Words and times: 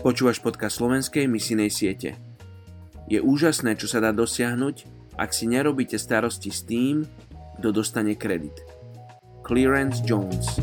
Počúvaš 0.00 0.40
podcast 0.40 0.80
slovenskej 0.80 1.28
misijnej 1.28 1.68
siete. 1.68 2.16
Je 3.04 3.20
úžasné, 3.20 3.76
čo 3.76 3.84
sa 3.84 4.00
dá 4.00 4.16
dosiahnuť, 4.16 4.88
ak 5.20 5.28
si 5.28 5.44
nerobíte 5.44 6.00
starosti 6.00 6.48
s 6.48 6.64
tým, 6.64 7.04
kto 7.60 7.68
dostane 7.68 8.16
kredit. 8.16 8.64
Clearance 9.44 10.00
Jones 10.00 10.56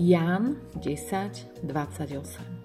Ján 0.00 0.56
10, 0.80 1.68
28 1.68 2.56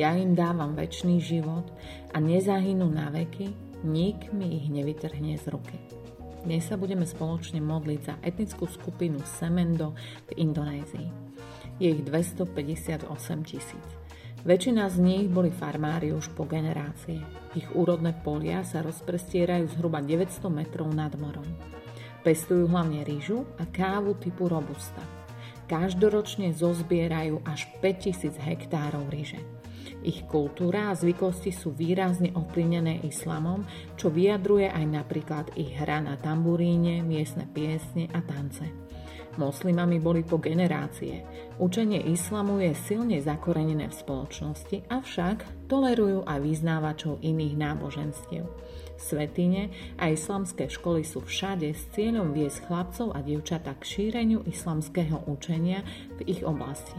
Ja 0.00 0.16
im 0.16 0.32
dávam 0.32 0.72
väčší 0.72 1.20
život 1.20 1.68
a 2.16 2.24
nezahynú 2.24 2.88
na 2.88 3.12
veky, 3.12 3.67
nik 3.86 4.34
mi 4.34 4.58
ich 4.58 4.66
nevytrhne 4.66 5.38
z 5.38 5.54
ruky. 5.54 5.78
Dnes 6.42 6.66
sa 6.66 6.74
budeme 6.74 7.06
spoločne 7.06 7.62
modliť 7.62 8.00
za 8.02 8.14
etnickú 8.22 8.66
skupinu 8.66 9.22
Semendo 9.22 9.94
v 10.30 10.42
Indonézii. 10.42 11.08
Je 11.78 11.94
ich 11.94 12.02
258 12.02 13.06
tisíc. 13.46 13.86
Väčšina 14.46 14.86
z 14.86 14.96
nich 15.02 15.26
boli 15.26 15.50
farmári 15.50 16.14
už 16.14 16.30
po 16.34 16.46
generácie. 16.46 17.22
Ich 17.58 17.66
úrodné 17.74 18.14
polia 18.22 18.62
sa 18.62 18.82
rozprestierajú 18.86 19.66
zhruba 19.74 19.98
900 19.98 20.46
metrov 20.50 20.90
nad 20.94 21.10
morom. 21.18 21.46
Pestujú 22.22 22.70
hlavne 22.70 23.02
rýžu 23.02 23.46
a 23.58 23.66
kávu 23.66 24.14
typu 24.18 24.46
robusta. 24.46 25.02
Každoročne 25.66 26.54
zozbierajú 26.54 27.42
až 27.46 27.66
5000 27.82 28.38
hektárov 28.42 29.06
ryže. 29.10 29.57
Ich 30.04 30.24
kultúra 30.26 30.92
a 30.92 30.98
zvyklosti 30.98 31.50
sú 31.50 31.74
výrazne 31.74 32.32
ovplyvnené 32.34 33.04
islamom, 33.06 33.66
čo 33.98 34.08
vyjadruje 34.08 34.70
aj 34.70 34.84
napríklad 34.88 35.46
ich 35.58 35.74
hra 35.76 36.04
na 36.04 36.14
tamburíne, 36.20 37.02
miestne 37.02 37.46
piesne 37.50 38.08
a 38.14 38.20
tance. 38.24 38.88
Moslimami 39.38 40.02
boli 40.02 40.26
po 40.26 40.42
generácie. 40.42 41.22
Učenie 41.62 42.10
islamu 42.10 42.58
je 42.58 42.74
silne 42.74 43.22
zakorenené 43.22 43.86
v 43.86 43.94
spoločnosti, 43.94 44.90
avšak 44.90 45.70
tolerujú 45.70 46.26
aj 46.26 46.38
vyznávačov 46.42 47.22
iných 47.22 47.54
náboženstiev. 47.54 48.50
Svetine 48.98 49.70
a 49.94 50.10
islamské 50.10 50.66
školy 50.66 51.06
sú 51.06 51.22
všade 51.22 51.70
s 51.70 51.86
cieľom 51.94 52.34
viesť 52.34 52.66
chlapcov 52.66 53.14
a 53.14 53.22
dievčatá 53.22 53.78
k 53.78 53.86
šíreniu 53.86 54.42
islamského 54.42 55.22
učenia 55.30 55.86
v 56.18 56.26
ich 56.26 56.42
oblasti. 56.42 56.98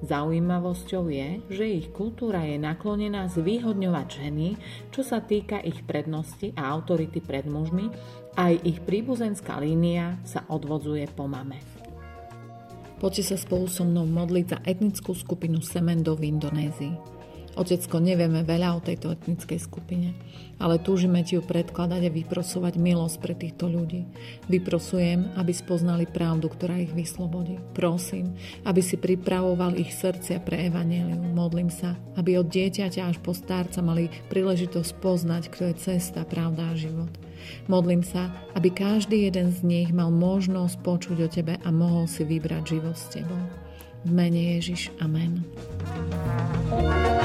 Zaujímavosťou 0.00 1.12
je, 1.12 1.28
že 1.52 1.66
ich 1.68 1.92
kultúra 1.92 2.40
je 2.48 2.56
naklonená 2.56 3.28
zvýhodňovať 3.28 4.06
ženy, 4.08 4.48
čo 4.88 5.04
sa 5.04 5.20
týka 5.20 5.60
ich 5.60 5.84
prednosti 5.84 6.56
a 6.56 6.72
autority 6.72 7.20
pred 7.20 7.44
mužmi, 7.44 7.92
aj 8.40 8.64
ich 8.64 8.80
príbuzenská 8.80 9.60
línia 9.60 10.16
sa 10.24 10.48
odvodzuje 10.48 11.04
po 11.12 11.28
mame. 11.28 11.60
Poďte 12.96 13.32
sa 13.32 13.36
spolu 13.40 13.68
so 13.68 13.84
mnou 13.84 14.08
modliť 14.08 14.46
za 14.48 14.58
etnickú 14.64 15.12
skupinu 15.12 15.60
Semendo 15.60 16.16
v 16.16 16.32
Indonézii. 16.36 17.19
Otecko, 17.58 17.98
nevieme 17.98 18.46
veľa 18.46 18.78
o 18.78 18.80
tejto 18.80 19.10
etnickej 19.10 19.58
skupine, 19.58 20.14
ale 20.62 20.78
túžime 20.78 21.26
ti 21.26 21.34
ju 21.34 21.42
predkladať 21.42 22.06
a 22.06 22.14
vyprosovať 22.14 22.78
milosť 22.78 23.16
pre 23.18 23.34
týchto 23.34 23.66
ľudí. 23.66 24.06
Vyprosujem, 24.46 25.34
aby 25.34 25.50
spoznali 25.50 26.06
pravdu, 26.06 26.46
ktorá 26.46 26.78
ich 26.78 26.94
vyslobodí. 26.94 27.58
Prosím, 27.74 28.38
aby 28.62 28.78
si 28.78 28.94
pripravoval 28.94 29.74
ich 29.74 29.90
srdcia 29.90 30.38
pre 30.46 30.70
evanelium. 30.70 31.34
Modlím 31.34 31.74
sa, 31.74 31.98
aby 32.14 32.38
od 32.38 32.46
dieťaťa 32.46 33.10
až 33.10 33.18
po 33.18 33.34
starca 33.34 33.82
mali 33.82 34.14
príležitosť 34.30 34.90
poznať, 35.02 35.50
kto 35.50 35.74
je 35.74 35.74
cesta, 35.90 36.22
pravda 36.22 36.70
a 36.70 36.78
život. 36.78 37.10
Modlím 37.66 38.06
sa, 38.06 38.30
aby 38.54 38.70
každý 38.70 39.26
jeden 39.26 39.50
z 39.50 39.64
nich 39.66 39.88
mal 39.90 40.12
možnosť 40.12 40.76
počuť 40.86 41.18
o 41.24 41.28
tebe 41.28 41.54
a 41.58 41.68
mohol 41.72 42.06
si 42.06 42.22
vybrať 42.22 42.62
život 42.78 42.94
s 42.94 43.10
tebou. 43.10 43.42
V 44.04 44.10
mene 44.12 44.56
Ježiš. 44.56 44.92
Amen. 45.00 45.44
thank 46.70 47.14
you 47.14 47.19